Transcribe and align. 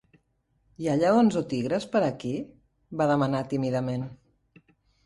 'Hi 0.83 0.87
ha 0.87 0.95
lleons 1.01 1.37
o 1.41 1.45
tigres 1.53 1.87
per 1.93 2.03
aquí?" 2.09 2.33
va 3.03 3.11
demanar 3.13 3.47
tímidament. 3.55 4.13